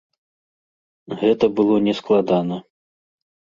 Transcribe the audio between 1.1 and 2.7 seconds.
Гэта было не складана.